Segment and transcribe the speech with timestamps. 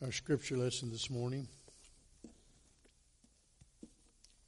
[0.00, 1.48] Our scripture lesson this morning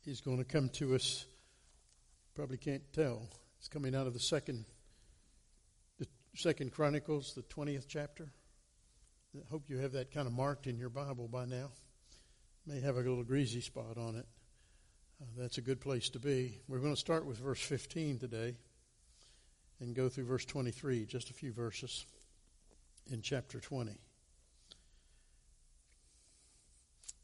[0.06, 1.26] is going to come to us.
[2.36, 3.28] Probably can't tell.
[3.58, 4.64] It's coming out of the second,
[5.98, 8.30] the Second Chronicles, the twentieth chapter.
[9.34, 11.70] I hope you have that kind of marked in your Bible by now.
[12.64, 14.26] May have a little greasy spot on it.
[15.20, 16.60] Uh, that's a good place to be.
[16.68, 18.54] We're going to start with verse 15 today
[19.80, 22.06] and go through verse 23, just a few verses
[23.10, 23.98] in chapter 20.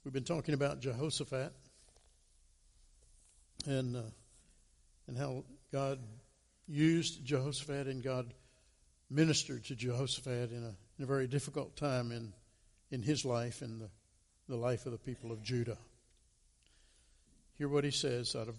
[0.06, 1.52] We've been talking about Jehoshaphat
[3.66, 4.02] and uh,
[5.08, 5.42] and how
[5.72, 5.98] God
[6.68, 8.32] used Jehoshaphat and God
[9.10, 12.32] ministered to Jehoshaphat in a, in a very difficult time in
[12.92, 13.90] in his life and the,
[14.48, 15.78] the life of the people of Judah.
[17.58, 18.54] Hear what he says out of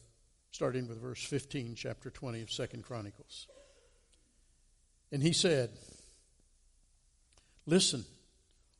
[0.51, 3.47] starting with verse 15, chapter 20 of Second Chronicles.
[5.13, 5.69] And he said,
[7.65, 8.03] Listen,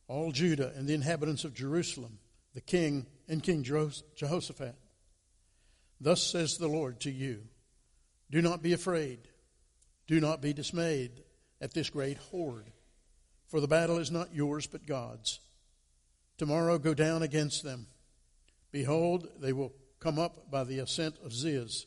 [0.10, 2.20] all Judah and the inhabitants of Jerusalem
[2.58, 4.74] the king and King Jehoshaphat.
[6.02, 7.44] Thus says the Lord to you
[8.32, 9.20] Do not be afraid,
[10.08, 11.12] do not be dismayed
[11.62, 12.72] at this great horde,
[13.48, 15.40] for the battle is not yours but God's.
[16.40, 17.86] Tomorrow go down against them.
[18.72, 21.86] Behold, they will come up by the ascent of Ziz.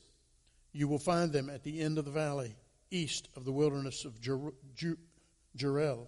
[0.71, 2.55] You will find them at the end of the valley,
[2.93, 4.21] east of the wilderness of
[5.57, 6.07] Jeruel.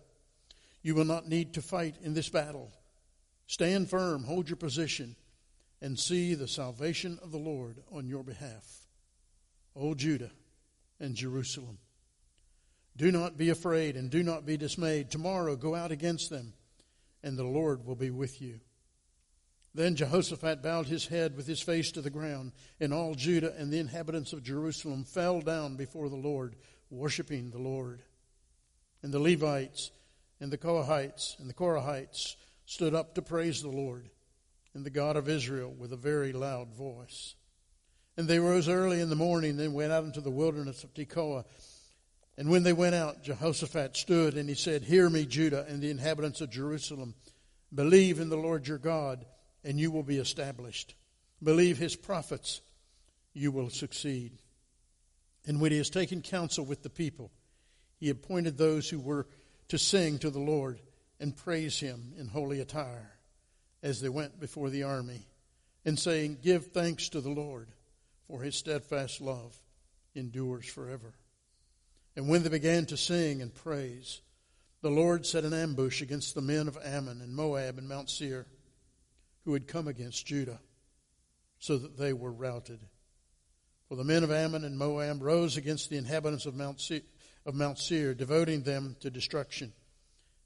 [0.84, 2.72] You will not need to fight in this battle
[3.52, 5.14] Stand firm, hold your position,
[5.82, 8.86] and see the salvation of the Lord on your behalf.
[9.76, 10.30] O Judah
[10.98, 11.76] and Jerusalem.
[12.96, 15.10] Do not be afraid and do not be dismayed.
[15.10, 16.54] Tomorrow go out against them,
[17.22, 18.58] and the Lord will be with you.
[19.74, 23.70] Then Jehoshaphat bowed his head with his face to the ground, and all Judah and
[23.70, 26.56] the inhabitants of Jerusalem fell down before the Lord,
[26.88, 28.00] worshiping the Lord.
[29.02, 29.90] And the Levites
[30.40, 34.08] and the Kohathites and the Korahites stood up to praise the Lord
[34.74, 37.34] and the God of Israel with a very loud voice.
[38.16, 41.44] And they rose early in the morning, and went out into the wilderness of Tekoa.
[42.36, 45.90] And when they went out, Jehoshaphat stood and he said, Hear me, Judah and the
[45.90, 47.14] inhabitants of Jerusalem.
[47.74, 49.24] Believe in the Lord your God,
[49.64, 50.94] and you will be established.
[51.42, 52.60] Believe his prophets,
[53.32, 54.32] you will succeed.
[55.46, 57.30] And when he has taken counsel with the people,
[57.98, 59.26] he appointed those who were
[59.68, 60.80] to sing to the Lord
[61.22, 63.12] and praise him in holy attire
[63.80, 65.26] as they went before the army,
[65.84, 67.68] and saying, Give thanks to the Lord,
[68.26, 69.56] for his steadfast love
[70.14, 71.14] endures forever.
[72.16, 74.20] And when they began to sing and praise,
[74.82, 78.46] the Lord set an ambush against the men of Ammon and Moab and Mount Seir,
[79.44, 80.60] who had come against Judah,
[81.60, 82.80] so that they were routed.
[83.88, 87.02] For the men of Ammon and Moab rose against the inhabitants of Mount Seir,
[87.46, 89.72] of Mount Seir devoting them to destruction.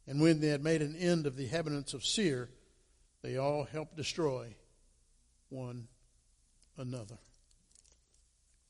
[0.07, 2.49] And when they had made an end of the inhabitants of Seir,
[3.23, 4.55] they all helped destroy
[5.49, 5.89] one
[6.77, 7.19] another.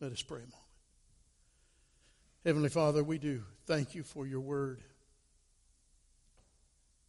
[0.01, 0.55] Let us pray a moment.
[2.45, 4.83] Heavenly Father, we do thank you for your word.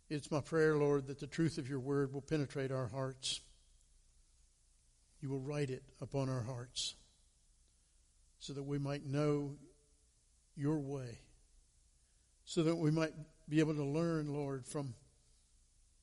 [0.09, 3.41] It's my prayer, Lord, that the truth of your word will penetrate our hearts.
[5.21, 6.95] You will write it upon our hearts
[8.39, 9.55] so that we might know
[10.55, 11.19] your way,
[12.45, 13.13] so that we might
[13.49, 14.93] be able to learn, Lord, from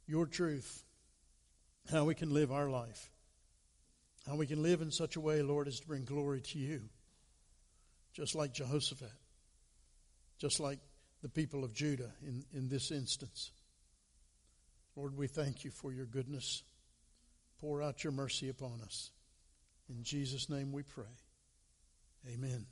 [0.07, 0.83] your truth
[1.91, 3.11] how we can live our life.
[4.27, 6.83] How we can live in such a way, Lord, as to bring glory to you.
[8.15, 9.13] Just like Jehoshaphat.
[10.39, 10.79] Just like
[11.23, 13.51] the people of Judah in, in this instance.
[14.97, 16.63] Lord, we thank you for your goodness.
[17.61, 19.11] Pour out your mercy upon us.
[19.89, 21.05] In Jesus' name we pray.
[22.33, 22.67] Amen.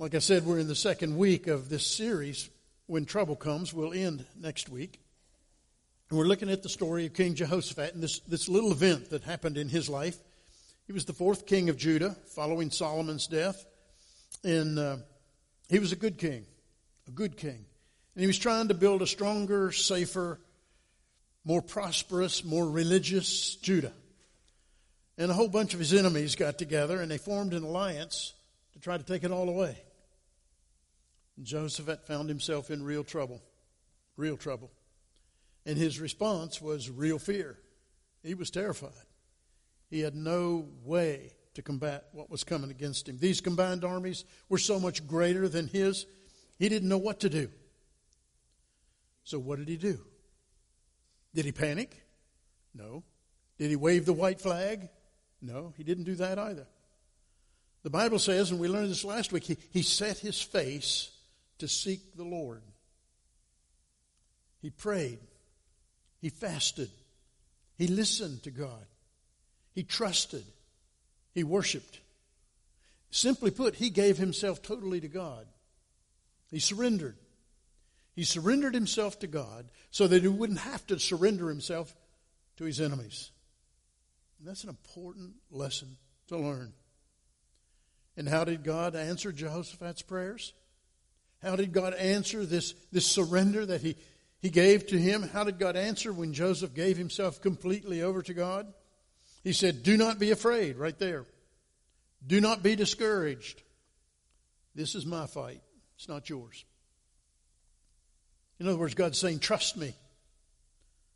[0.00, 2.48] Like I said, we're in the second week of this series.
[2.86, 5.00] When trouble comes, we'll end next week.
[6.08, 9.24] And we're looking at the story of King Jehoshaphat and this, this little event that
[9.24, 10.16] happened in his life.
[10.86, 13.66] He was the fourth king of Judah following Solomon's death.
[14.44, 14.98] And uh,
[15.68, 16.46] he was a good king,
[17.08, 17.64] a good king.
[18.14, 20.38] And he was trying to build a stronger, safer,
[21.44, 23.94] more prosperous, more religious Judah.
[25.18, 28.32] And a whole bunch of his enemies got together and they formed an alliance
[28.74, 29.76] to try to take it all away.
[31.42, 33.42] Joseph found himself in real trouble,
[34.16, 34.70] real trouble.
[35.64, 37.58] And his response was real fear.
[38.22, 38.92] He was terrified.
[39.90, 43.18] He had no way to combat what was coming against him.
[43.18, 46.06] These combined armies were so much greater than his,
[46.58, 47.50] he didn't know what to do.
[49.24, 50.00] So, what did he do?
[51.34, 52.02] Did he panic?
[52.74, 53.02] No.
[53.58, 54.88] Did he wave the white flag?
[55.40, 56.66] No, he didn't do that either.
[57.82, 61.10] The Bible says, and we learned this last week, he, he set his face
[61.58, 62.62] to seek the Lord.
[64.60, 65.18] He prayed.
[66.20, 66.90] He fasted.
[67.76, 68.86] He listened to God.
[69.72, 70.44] He trusted.
[71.32, 72.00] He worshiped.
[73.10, 75.46] Simply put, he gave himself totally to God.
[76.50, 77.16] He surrendered.
[78.14, 81.94] He surrendered himself to God so that he wouldn't have to surrender himself
[82.56, 83.30] to his enemies.
[84.38, 85.96] And that's an important lesson
[86.26, 86.72] to learn.
[88.16, 90.52] And how did God answer Jehoshaphat's prayers?
[91.42, 93.96] How did God answer this, this surrender that he,
[94.40, 95.22] he gave to him?
[95.22, 98.72] How did God answer when Joseph gave himself completely over to God?
[99.44, 101.24] He said, Do not be afraid, right there.
[102.26, 103.62] Do not be discouraged.
[104.74, 105.60] This is my fight,
[105.96, 106.64] it's not yours.
[108.60, 109.94] In other words, God's saying, Trust me.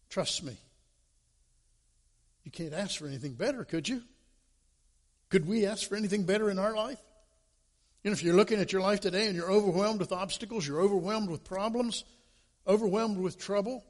[0.09, 0.57] Trust me.
[2.45, 4.03] You can't ask for anything better, could you?
[5.31, 6.99] Could we ask for anything better in our life?
[8.05, 11.31] Know, if you're looking at your life today and you're overwhelmed with obstacles, you're overwhelmed
[11.31, 12.05] with problems,
[12.67, 13.85] overwhelmed with trouble,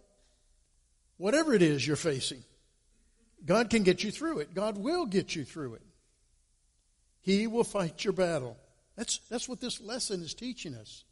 [1.17, 2.45] whatever it is you're facing,
[3.45, 4.55] God can get you through it.
[4.55, 5.83] God will get you through it.
[7.23, 8.57] He will fight your battle.
[8.97, 11.05] That's, that's what this lesson is teaching us.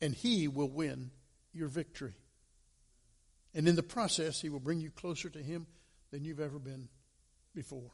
[0.00, 1.10] And He will win
[1.52, 2.14] your victory.
[3.54, 5.66] And in the process, He will bring you closer to Him
[6.10, 6.88] than you've ever been
[7.54, 7.90] before.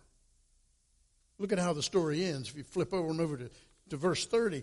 [1.38, 2.50] Look at how the story ends.
[2.50, 3.50] If you flip over and over to,
[3.90, 4.62] to verse 30.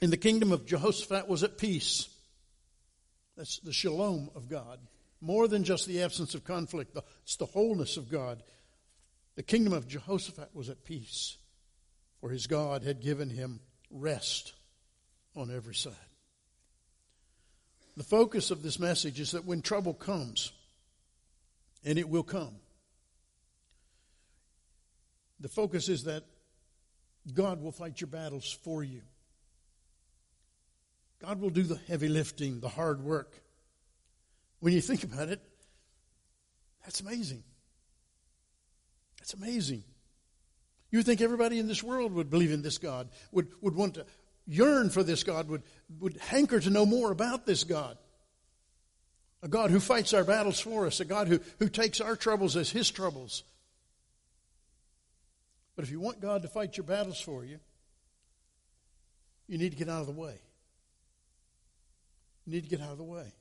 [0.00, 2.08] And the kingdom of Jehoshaphat was at peace.
[3.36, 4.80] That's the shalom of God.
[5.20, 8.42] More than just the absence of conflict, it's the wholeness of God.
[9.36, 11.36] The kingdom of Jehoshaphat was at peace,
[12.20, 13.60] for his God had given him
[13.90, 14.52] rest
[15.36, 15.94] on every side.
[17.96, 20.50] The focus of this message is that when trouble comes,
[21.84, 22.56] and it will come,
[25.38, 26.24] the focus is that
[27.32, 29.02] God will fight your battles for you.
[31.20, 33.32] God will do the heavy lifting, the hard work.
[34.58, 35.40] When you think about it,
[36.84, 37.44] that's amazing.
[39.18, 39.84] That's amazing.
[40.90, 43.94] You would think everybody in this world would believe in this God, would, would want
[43.94, 44.06] to
[44.46, 45.62] yearn for this God, would,
[46.00, 47.96] would hanker to know more about this God.
[49.42, 52.56] A God who fights our battles for us, a God who, who takes our troubles
[52.56, 53.44] as his troubles.
[55.74, 57.58] But if you want God to fight your battles for you,
[59.48, 60.38] you need to get out of the way.
[62.46, 63.32] You need to get out of the way.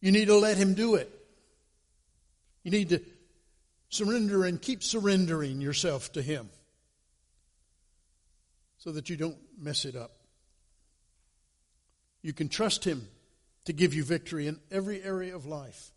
[0.00, 1.10] You need to let Him do it.
[2.62, 3.00] You need to
[3.88, 6.48] surrender and keep surrendering yourself to Him
[8.78, 10.12] so that you don't mess it up.
[12.22, 13.08] You can trust Him
[13.64, 15.92] to give you victory in every area of life.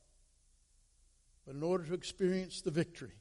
[1.45, 3.18] But in order to experience the victory,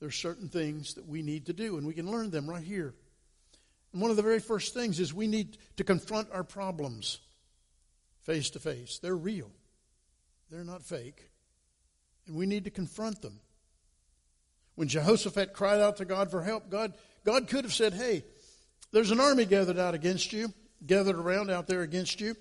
[0.00, 2.94] there's certain things that we need to do, and we can learn them right here.
[3.92, 7.18] And one of the very first things is we need to confront our problems
[8.20, 8.98] face to face.
[8.98, 9.50] They're real,
[10.50, 11.30] they're not fake.
[12.26, 13.40] And we need to confront them.
[14.74, 16.92] When Jehoshaphat cried out to God for help, God,
[17.24, 18.22] God could have said, Hey,
[18.92, 20.52] there's an army gathered out against you,
[20.86, 22.36] gathered around out there against you,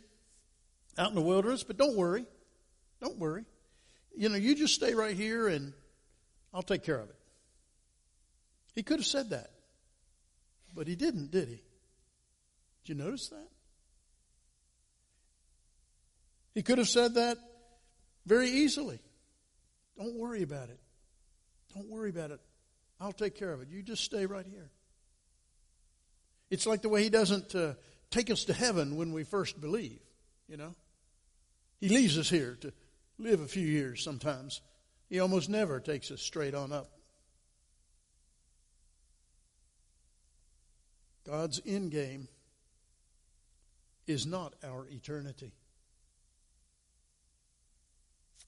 [0.97, 2.25] out in the wilderness, but don't worry.
[3.01, 3.45] Don't worry.
[4.15, 5.73] You know, you just stay right here and
[6.53, 7.16] I'll take care of it.
[8.77, 9.49] He could have said that,
[10.75, 11.63] but he didn't, did he?
[12.85, 13.47] Did you notice that?
[16.53, 17.39] He could have said that
[18.27, 18.99] very easily.
[19.97, 20.79] Don't worry about it.
[21.73, 22.39] Don't worry about it.
[23.01, 23.69] I'll take care of it.
[23.71, 24.69] You just stay right here.
[26.51, 27.73] It's like the way he doesn't uh,
[28.11, 30.01] take us to heaven when we first believe,
[30.47, 30.75] you know.
[31.81, 32.71] He leaves us here to
[33.17, 34.61] live a few years sometimes.
[35.09, 36.91] He almost never takes us straight on up.
[41.27, 42.29] God's end game
[44.07, 45.51] is not our eternity,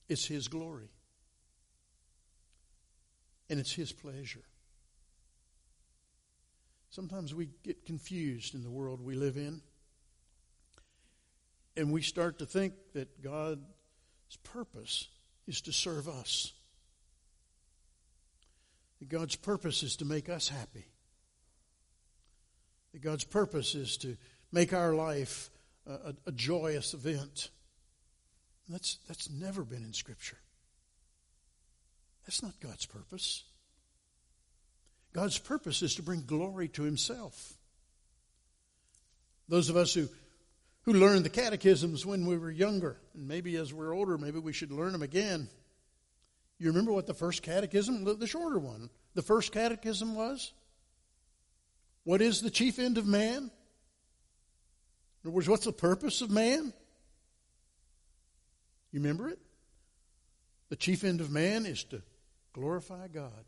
[0.08, 0.88] it's His glory,
[3.50, 4.44] and it's His pleasure.
[6.88, 9.60] Sometimes we get confused in the world we live in,
[11.76, 13.60] and we start to think that God's
[14.42, 15.08] purpose
[15.46, 16.52] is to serve us.
[19.06, 20.86] God's purpose is to make us happy.
[22.92, 24.16] That God's purpose is to
[24.52, 25.50] make our life
[25.86, 27.50] a, a joyous event.
[28.68, 30.38] That's, that's never been in Scripture.
[32.26, 33.44] That's not God's purpose.
[35.12, 37.54] God's purpose is to bring glory to Himself.
[39.48, 40.08] Those of us who,
[40.82, 44.52] who learned the catechisms when we were younger, and maybe as we're older, maybe we
[44.52, 45.48] should learn them again.
[46.60, 50.52] You remember what the first catechism, the, the shorter one, the first catechism was?
[52.04, 53.50] What is the chief end of man?
[55.22, 56.72] In other words, what's the purpose of man?
[58.90, 59.38] You remember it?
[60.70, 62.02] The chief end of man is to
[62.52, 63.44] glorify God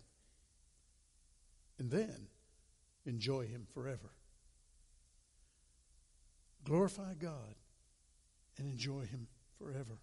[1.79, 2.29] and then
[3.07, 4.11] enjoy Him forever.
[6.65, 7.55] Glorify God
[8.59, 9.27] and enjoy Him
[9.59, 9.99] forever.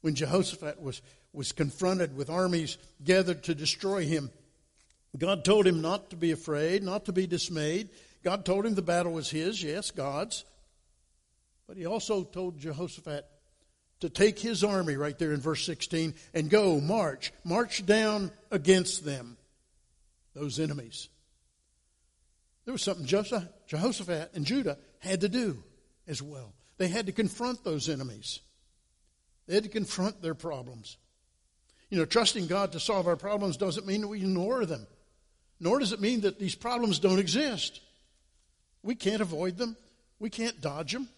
[0.00, 1.02] When Jehoshaphat was,
[1.32, 4.30] was confronted with armies gathered to destroy him,
[5.18, 7.90] God told him not to be afraid, not to be dismayed.
[8.22, 10.44] God told him the battle was his, yes, God's.
[11.66, 13.26] But he also told Jehoshaphat
[14.00, 19.04] to take his army right there in verse 16 and go march, march down against
[19.04, 19.36] them,
[20.34, 21.08] those enemies.
[22.64, 25.62] There was something Jehoshaphat and Judah had to do
[26.06, 26.52] as well.
[26.78, 28.40] They had to confront those enemies.
[29.46, 30.96] They had to confront their problems.
[31.90, 34.86] You know, trusting God to solve our problems doesn't mean we ignore them,
[35.60, 37.80] nor does it mean that these problems don't exist.
[38.82, 39.76] We can't avoid them,
[40.18, 41.08] we can't dodge them.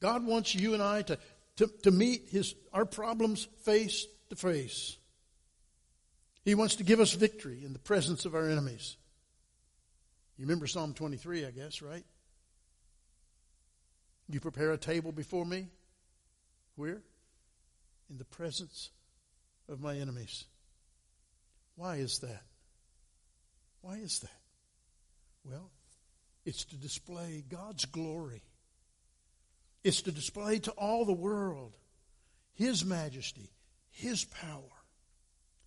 [0.00, 1.18] God wants you and I to,
[1.56, 4.96] to, to meet his, our problems face to face.
[6.44, 8.96] He wants to give us victory in the presence of our enemies.
[10.36, 12.04] You remember Psalm 23, I guess, right?
[14.28, 15.66] You prepare a table before me.
[16.76, 17.00] Where?
[18.10, 18.90] In the presence
[19.68, 20.44] of my enemies.
[21.74, 22.42] Why is that?
[23.86, 24.40] Why is that?
[25.44, 25.70] Well,
[26.44, 28.42] it's to display God's glory.
[29.84, 31.76] It's to display to all the world
[32.54, 33.48] His majesty,
[33.90, 34.82] His power,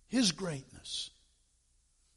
[0.06, 1.12] His greatness.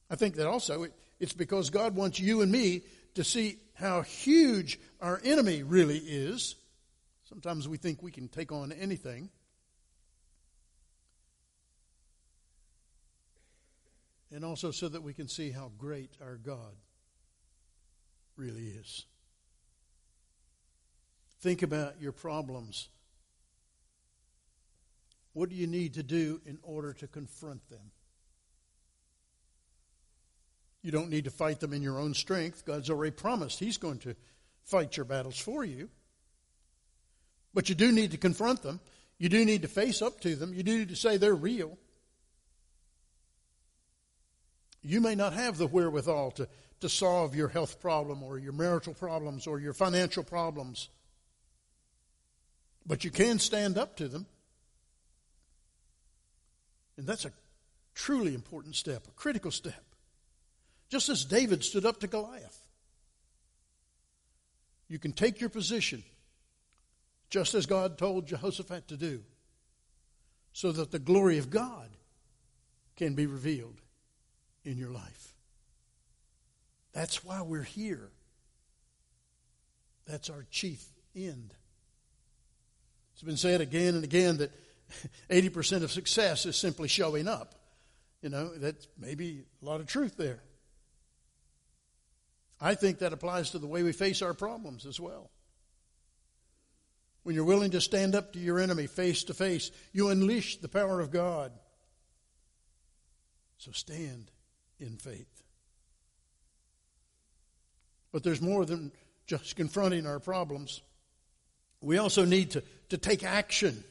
[0.09, 2.81] I think that also it, it's because God wants you and me
[3.15, 6.55] to see how huge our enemy really is.
[7.29, 9.29] Sometimes we think we can take on anything.
[14.33, 16.75] And also so that we can see how great our God
[18.35, 19.05] really is.
[21.41, 22.89] Think about your problems.
[25.33, 27.91] What do you need to do in order to confront them?
[30.81, 32.65] You don't need to fight them in your own strength.
[32.65, 34.15] God's already promised He's going to
[34.63, 35.89] fight your battles for you.
[37.53, 38.79] But you do need to confront them.
[39.19, 40.53] You do need to face up to them.
[40.53, 41.77] You do need to say they're real.
[44.83, 46.47] You may not have the wherewithal to,
[46.81, 50.89] to solve your health problem or your marital problems or your financial problems.
[52.85, 54.25] But you can stand up to them.
[56.97, 57.31] And that's a
[57.95, 59.83] truly important step, a critical step.
[60.89, 62.59] Just as David stood up to Goliath.
[64.89, 66.03] You can take your position,
[67.29, 69.23] just as God told Jehoshaphat to do,
[70.51, 71.89] so that the glory of God
[72.95, 73.81] can be revealed
[74.65, 75.33] in your life.
[76.93, 78.09] That's why we're here.
[80.05, 80.83] That's our chief
[81.15, 81.53] end.
[83.13, 84.51] It's been said again and again that
[85.29, 87.55] 80% of success is simply showing up.
[88.21, 90.41] You know, that's maybe a lot of truth there.
[92.61, 95.29] I think that applies to the way we face our problems as well.
[97.23, 100.69] When you're willing to stand up to your enemy face to face, you unleash the
[100.69, 101.51] power of God.
[103.57, 104.31] So stand
[104.83, 105.43] in faith.
[108.11, 108.91] But there's more than
[109.25, 110.81] just confronting our problems.
[111.81, 113.83] We also need to, to take action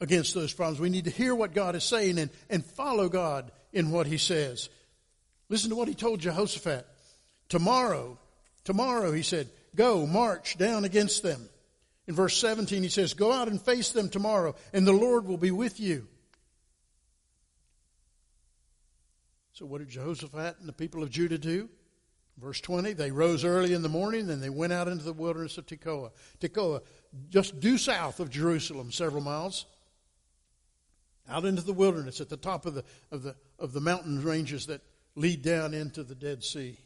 [0.00, 0.80] against those problems.
[0.80, 4.18] We need to hear what God is saying and, and follow God in what He
[4.18, 4.68] says.
[5.48, 6.86] Listen to what He told Jehoshaphat.
[7.48, 8.18] Tomorrow,
[8.64, 11.48] tomorrow, He said, go, march down against them.
[12.06, 15.38] In verse 17, He says, go out and face them tomorrow, and the Lord will
[15.38, 16.08] be with you.
[19.54, 21.68] So, what did Jehoshaphat and the people of Judah do?
[22.38, 25.56] Verse 20, they rose early in the morning and they went out into the wilderness
[25.56, 26.10] of Tekoa.
[26.40, 26.82] Tekoa,
[27.30, 29.66] just due south of Jerusalem, several miles.
[31.28, 34.66] Out into the wilderness at the top of the, of the, of the mountain ranges
[34.66, 34.82] that
[35.14, 36.76] lead down into the Dead Sea.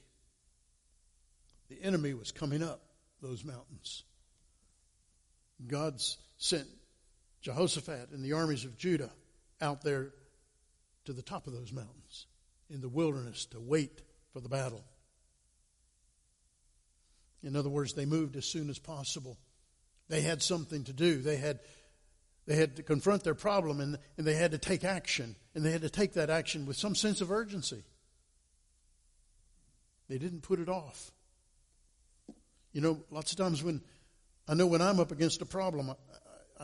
[1.71, 2.83] The enemy was coming up
[3.23, 4.05] those mountains.
[5.67, 6.01] God
[6.37, 6.69] sent
[7.41, 9.11] Jehoshaphat and the armies of Judah
[9.63, 10.13] out there
[11.07, 12.28] to the top of those mountains
[12.71, 14.85] in the wilderness to wait for the battle.
[17.43, 19.39] In other words, they moved as soon as possible.
[20.09, 21.21] They had something to do.
[21.21, 21.61] They had,
[22.47, 25.37] they had to confront their problem and, and they had to take action.
[25.55, 27.85] And they had to take that action with some sense of urgency.
[30.09, 31.13] They didn't put it off.
[32.73, 33.83] You know, lots of times when
[34.47, 35.95] I know when I'm up against a problem, I,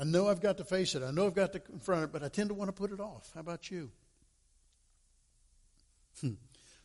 [0.01, 1.03] I know I've got to face it.
[1.03, 3.01] I know I've got to confront it, but I tend to want to put it
[3.01, 3.31] off.
[3.35, 3.91] How about you?
[6.21, 6.35] Hmm.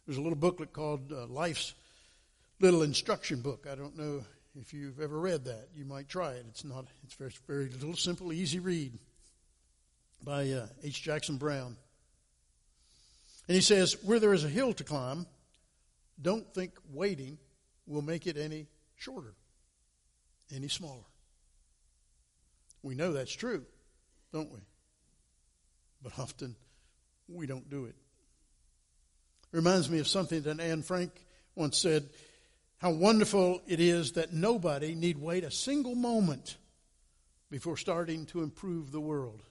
[0.06, 1.74] There's a little booklet called uh, Life's
[2.60, 3.68] Little Instruction Book.
[3.72, 4.24] I don't know
[4.60, 6.46] If you've ever read that, you might try it.
[6.50, 6.86] It's not.
[7.04, 8.98] It's very, very little, simple, easy read
[10.24, 11.02] by uh, H.
[11.02, 11.78] Jackson Brown.
[13.48, 15.28] And he says, Where there is a hill to climb,
[16.22, 17.38] don't think waiting
[17.88, 19.34] will make it any shorter,
[20.54, 21.06] any smaller.
[22.82, 23.66] We know that's true,
[24.34, 24.60] don't we?
[26.02, 26.56] But often
[27.28, 27.96] we don't do it.
[29.52, 31.12] Reminds me of something that Anne Frank
[31.56, 32.08] once said
[32.78, 36.58] how wonderful it is that nobody need wait a single moment
[37.52, 39.42] before starting to improve the world.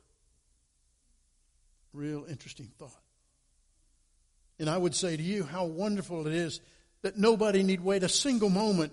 [1.93, 3.03] Real interesting thought.
[4.59, 6.61] And I would say to you how wonderful it is
[7.03, 8.93] that nobody need wait a single moment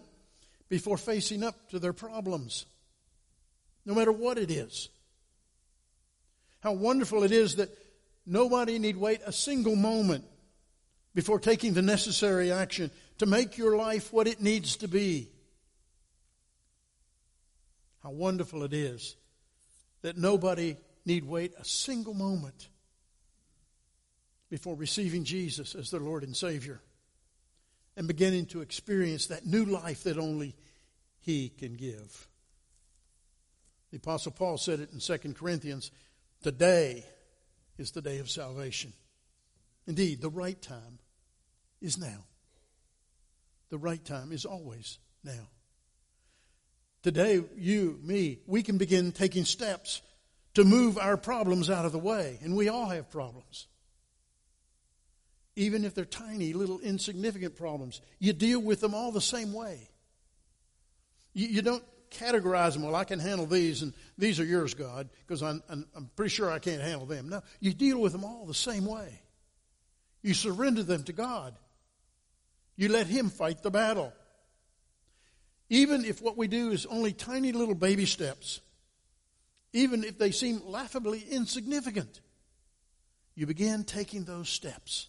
[0.70, 2.66] before facing up to their problems,
[3.86, 4.90] no matter what it is.
[6.60, 7.70] How wonderful it is that
[8.26, 10.26] nobody need wait a single moment
[11.16, 15.30] before taking the necessary action to make your life what it needs to be.
[18.04, 19.16] How wonderful it is
[20.02, 22.68] that nobody need wait a single moment
[24.50, 26.82] before receiving Jesus as their Lord and Savior
[27.96, 30.54] and beginning to experience that new life that only
[31.22, 32.28] He can give.
[33.92, 35.92] The Apostle Paul said it in 2 Corinthians
[36.44, 37.06] today
[37.78, 38.92] is the day of salvation.
[39.88, 41.00] Indeed, the right time
[41.86, 42.26] is now.
[43.70, 45.48] The right time is always now.
[47.04, 50.02] Today, you, me, we can begin taking steps
[50.56, 52.40] to move our problems out of the way.
[52.42, 53.68] And we all have problems
[55.56, 58.02] even if they're tiny, little, insignificant problems.
[58.20, 59.90] You deal with them all the same way.
[61.34, 65.10] You, you don't categorize them, well, I can handle these, and these are yours, God,
[65.26, 67.30] because I'm, I'm, I'm pretty sure I can't handle them.
[67.30, 69.22] No, you deal with them all the same way.
[70.22, 71.56] You surrender them to God.
[72.76, 74.14] You let Him fight the battle.
[75.70, 78.62] Even if what we do is only tiny little baby steps,
[79.74, 82.22] even if they seem laughably insignificant,
[83.36, 85.08] you begin taking those steps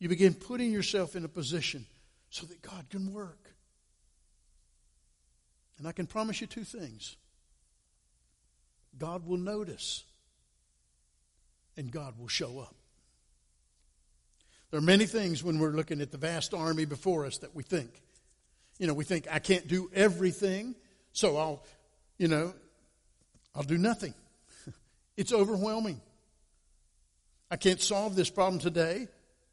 [0.00, 1.86] you begin putting yourself in a position
[2.30, 3.52] so that God can work.
[5.78, 7.16] And I can promise you two things
[8.98, 10.04] God will notice,
[11.76, 12.74] and God will show up.
[14.70, 17.62] There are many things when we're looking at the vast army before us that we
[17.62, 18.02] think.
[18.78, 20.76] You know, we think, I can't do everything,
[21.12, 21.64] so I'll,
[22.18, 22.54] you know,
[23.54, 24.14] I'll do nothing.
[25.16, 26.00] it's overwhelming.
[27.50, 29.08] I can't solve this problem today,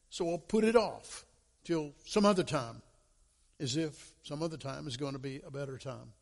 [0.09, 1.25] so I'll put it off
[1.63, 2.83] till some other time,
[3.59, 6.13] as if some other time is going to be a better time.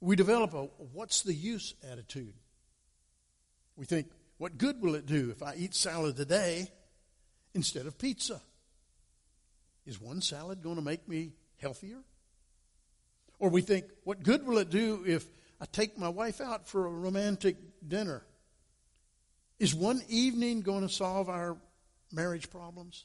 [0.00, 2.34] We develop a what's the use attitude.
[3.74, 6.68] We think, what good will it do if I eat salad today
[7.54, 8.40] instead of pizza?
[9.86, 11.98] Is one salad going to make me healthier?
[13.38, 15.26] Or we think, what good will it do if
[15.60, 18.22] I take my wife out for a romantic dinner?
[19.58, 21.56] Is one evening going to solve our
[22.12, 23.04] marriage problems?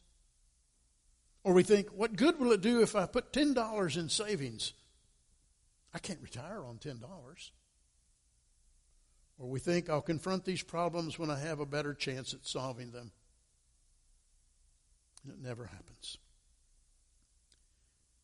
[1.44, 4.74] Or we think, what good will it do if I put $10 in savings?
[5.94, 7.02] I can't retire on $10.
[9.40, 12.92] Or we think I'll confront these problems when I have a better chance at solving
[12.92, 13.12] them.
[15.30, 16.18] It never happens.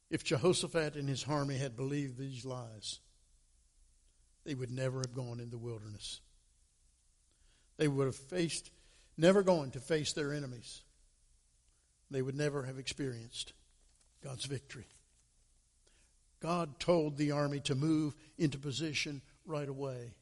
[0.10, 3.00] If Jehoshaphat and his army had believed these lies,
[4.46, 6.22] they would never have gone in the wilderness.
[7.78, 8.70] They would have faced
[9.18, 10.82] never going to face their enemies,
[12.12, 13.54] they would never have experienced
[14.24, 14.88] God's victory.
[16.42, 20.14] God told the army to move into position right away.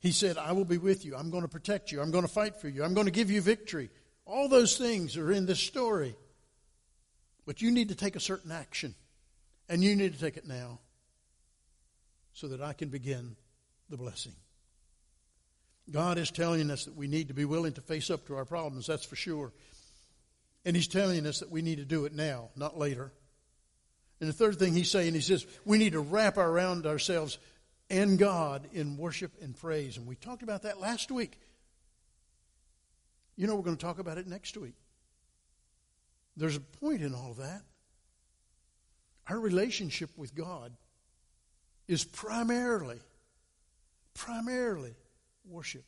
[0.00, 1.14] He said, I will be with you.
[1.14, 2.00] I'm going to protect you.
[2.00, 2.82] I'm going to fight for you.
[2.82, 3.90] I'm going to give you victory.
[4.30, 6.14] All those things are in this story.
[7.46, 8.94] But you need to take a certain action,
[9.68, 10.78] and you need to take it now
[12.32, 13.34] so that I can begin
[13.88, 14.34] the blessing.
[15.90, 18.44] God is telling us that we need to be willing to face up to our
[18.44, 19.52] problems, that's for sure.
[20.64, 23.10] And He's telling us that we need to do it now, not later.
[24.20, 27.38] And the third thing He's saying, He says, we need to wrap around ourselves
[27.88, 29.96] and God in worship and praise.
[29.96, 31.36] And we talked about that last week.
[33.36, 34.74] You know, we're going to talk about it next week.
[36.36, 37.62] There's a point in all that.
[39.28, 40.72] Our relationship with God
[41.86, 43.00] is primarily,
[44.14, 44.94] primarily
[45.44, 45.84] worship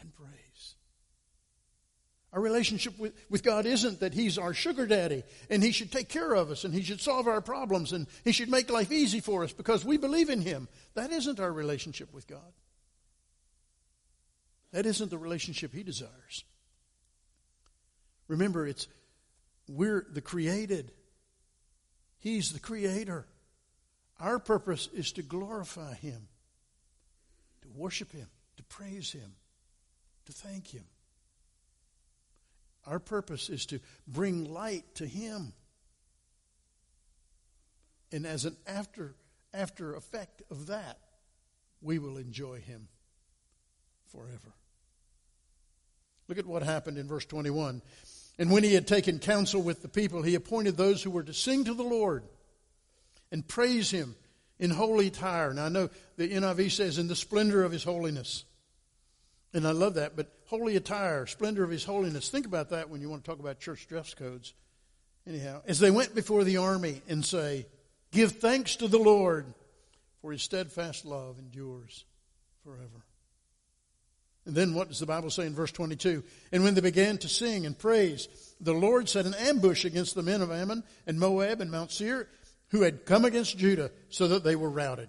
[0.00, 0.74] and praise.
[2.32, 6.08] Our relationship with, with God isn't that He's our sugar daddy and He should take
[6.08, 9.20] care of us and He should solve our problems and He should make life easy
[9.20, 10.68] for us because we believe in Him.
[10.94, 12.52] That isn't our relationship with God.
[14.72, 16.44] That isn't the relationship He desires.
[18.28, 18.88] Remember, it's
[19.68, 20.92] we're the created.
[22.18, 23.26] He's the creator.
[24.18, 26.28] Our purpose is to glorify Him,
[27.62, 29.32] to worship Him, to praise Him,
[30.26, 30.84] to thank Him.
[32.86, 35.52] Our purpose is to bring light to Him.
[38.12, 39.14] And as an after,
[39.52, 40.98] after effect of that,
[41.82, 42.88] we will enjoy Him
[44.06, 44.54] forever.
[46.28, 47.82] Look at what happened in verse 21.
[48.38, 51.32] And when he had taken counsel with the people, he appointed those who were to
[51.32, 52.24] sing to the Lord
[53.32, 54.14] and praise him
[54.58, 55.52] in holy attire.
[55.54, 58.44] Now, I know the NIV says, in the splendor of his holiness.
[59.54, 62.28] And I love that, but holy attire, splendor of his holiness.
[62.28, 64.52] Think about that when you want to talk about church dress codes.
[65.26, 67.66] Anyhow, as they went before the army and say,
[68.12, 69.46] Give thanks to the Lord,
[70.20, 72.04] for his steadfast love endures
[72.64, 73.04] forever.
[74.46, 76.22] And then what does the Bible say in verse 22?
[76.52, 78.28] And when they began to sing and praise,
[78.60, 82.28] the Lord set an ambush against the men of Ammon and Moab and Mount Seir
[82.68, 85.08] who had come against Judah so that they were routed.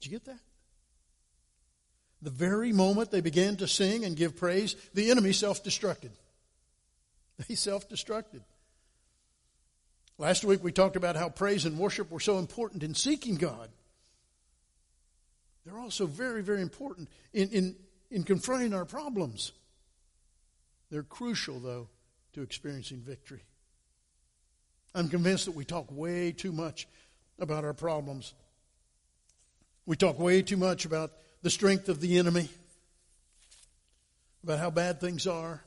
[0.00, 0.40] Did you get that?
[2.20, 6.10] The very moment they began to sing and give praise, the enemy self destructed.
[7.48, 8.40] They self destructed.
[10.18, 13.68] Last week we talked about how praise and worship were so important in seeking God.
[15.68, 17.76] They're also very, very important in, in,
[18.10, 19.52] in confronting our problems.
[20.90, 21.88] They're crucial, though,
[22.32, 23.42] to experiencing victory.
[24.94, 26.88] I'm convinced that we talk way too much
[27.38, 28.32] about our problems.
[29.84, 32.48] We talk way too much about the strength of the enemy,
[34.42, 35.62] about how bad things are.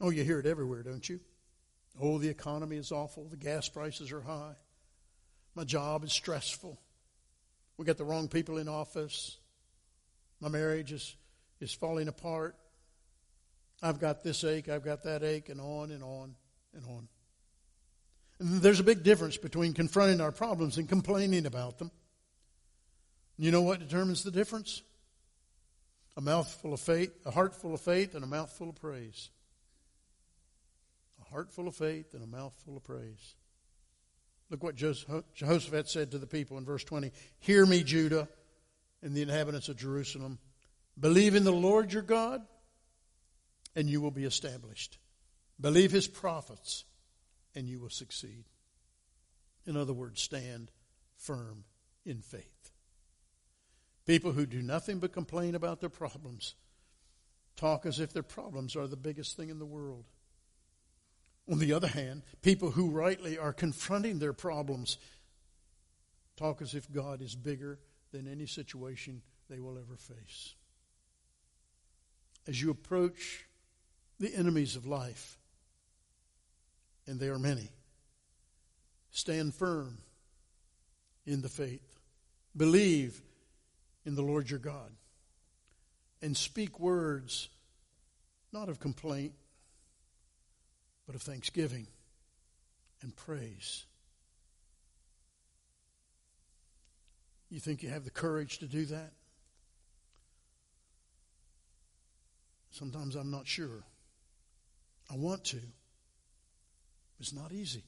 [0.00, 1.18] Oh, you hear it everywhere, don't you?
[2.00, 3.24] Oh, the economy is awful.
[3.24, 4.54] The gas prices are high.
[5.56, 6.78] My job is stressful.
[7.80, 9.38] We got the wrong people in office.
[10.38, 11.16] My marriage is,
[11.62, 12.54] is falling apart.
[13.80, 16.34] I've got this ache, I've got that ache, and on and on
[16.74, 17.08] and on.
[18.38, 21.90] There's a big difference between confronting our problems and complaining about them.
[23.38, 24.82] You know what determines the difference?
[26.18, 29.30] A mouthful of faith, a heart full of faith, and a mouthful of praise.
[31.22, 33.36] A heart full of faith and a mouthful of praise.
[34.50, 38.28] Look what Jehoshaphat said to the people in verse 20 Hear me, Judah,
[39.02, 40.38] and the inhabitants of Jerusalem.
[40.98, 42.42] Believe in the Lord your God,
[43.76, 44.98] and you will be established.
[45.60, 46.84] Believe his prophets,
[47.54, 48.44] and you will succeed.
[49.66, 50.70] In other words, stand
[51.16, 51.64] firm
[52.04, 52.72] in faith.
[54.06, 56.54] People who do nothing but complain about their problems
[57.56, 60.06] talk as if their problems are the biggest thing in the world.
[61.50, 64.98] On the other hand, people who rightly are confronting their problems
[66.36, 67.80] talk as if God is bigger
[68.12, 70.54] than any situation they will ever face.
[72.46, 73.46] As you approach
[74.18, 75.38] the enemies of life,
[77.06, 77.70] and they are many,
[79.10, 79.98] stand firm
[81.26, 81.98] in the faith.
[82.56, 83.20] Believe
[84.04, 84.92] in the Lord your God.
[86.22, 87.48] And speak words
[88.52, 89.32] not of complaint,
[91.10, 91.88] but of thanksgiving
[93.02, 93.84] and praise.
[97.48, 99.10] You think you have the courage to do that?
[102.70, 103.82] Sometimes I'm not sure.
[105.12, 105.58] I want to.
[107.18, 107.82] It's not easy.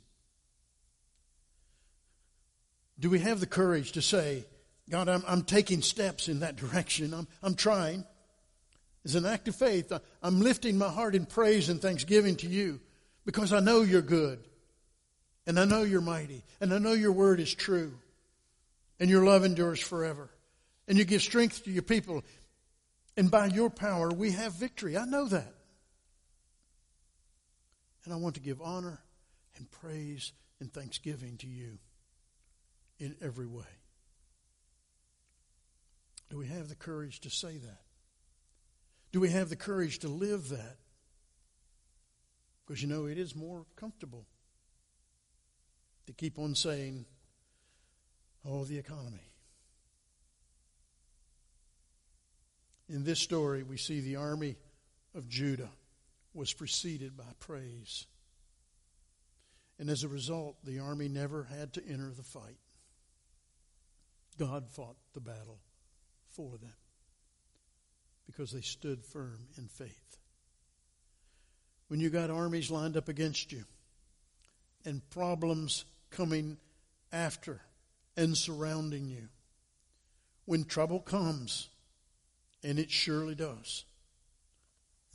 [2.98, 4.46] Do we have the courage to say,
[4.90, 7.14] God, I'm, I'm taking steps in that direction.
[7.14, 8.04] I'm, I'm trying.
[9.04, 9.92] It's an act of faith,
[10.24, 12.80] I'm lifting my heart in praise and thanksgiving to you
[13.24, 14.40] because I know you're good.
[15.46, 16.44] And I know you're mighty.
[16.60, 17.94] And I know your word is true.
[19.00, 20.30] And your love endures forever.
[20.86, 22.22] And you give strength to your people.
[23.16, 24.96] And by your power, we have victory.
[24.96, 25.52] I know that.
[28.04, 29.00] And I want to give honor
[29.56, 31.78] and praise and thanksgiving to you
[32.98, 33.64] in every way.
[36.30, 37.80] Do we have the courage to say that?
[39.12, 40.76] Do we have the courage to live that?
[42.66, 44.26] Because you know, it is more comfortable
[46.06, 47.04] to keep on saying,
[48.46, 49.30] oh, the economy.
[52.88, 54.56] In this story, we see the army
[55.14, 55.70] of Judah
[56.34, 58.06] was preceded by praise.
[59.78, 62.58] And as a result, the army never had to enter the fight.
[64.38, 65.58] God fought the battle
[66.30, 66.74] for them
[68.26, 70.18] because they stood firm in faith
[71.92, 73.62] when you got armies lined up against you
[74.86, 76.56] and problems coming
[77.12, 77.60] after
[78.16, 79.28] and surrounding you.
[80.46, 81.68] When trouble comes,
[82.64, 83.84] and it surely does,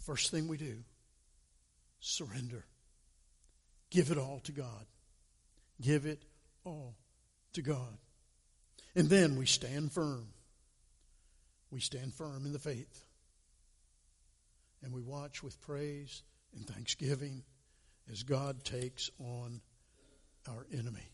[0.05, 0.75] first thing we do,
[1.99, 2.63] surrender.
[3.89, 4.85] Give it all to God.
[5.81, 6.21] Give it
[6.63, 6.93] all
[7.53, 7.97] to God.
[8.95, 10.27] And then we stand firm.
[11.71, 13.03] We stand firm in the faith.
[14.83, 16.21] And we watch with praise
[16.55, 17.43] and thanksgiving
[18.12, 19.62] as God takes on
[20.49, 21.12] our enemy.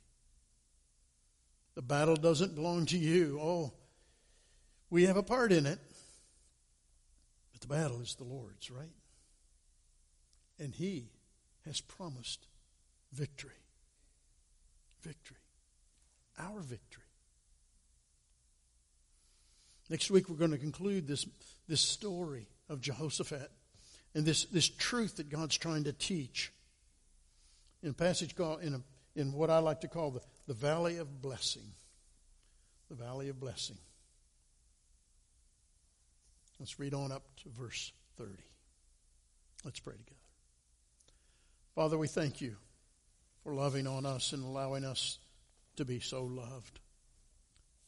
[1.76, 3.40] The battle doesn't belong to you.
[3.42, 3.74] Oh,
[4.90, 5.80] we have a part in it.
[7.52, 8.94] But the battle is the Lord's, right?
[10.60, 11.10] And He
[11.66, 12.46] has promised
[13.12, 13.52] victory.
[15.02, 15.38] Victory.
[16.38, 17.04] Our victory.
[19.90, 21.26] Next week, we're going to conclude this,
[21.68, 23.52] this story of Jehoshaphat
[24.16, 26.52] and this, this truth that God's trying to teach
[27.82, 28.82] in a passage called, in, a,
[29.16, 31.74] in what I like to call the, the Valley of Blessing.
[32.90, 33.78] The Valley of Blessing.
[36.60, 38.32] Let's read on up to verse 30.
[39.66, 40.16] Let's pray together.
[41.76, 42.56] Father, we thank you
[43.44, 45.18] for loving on us and allowing us
[45.76, 46.80] to be so loved.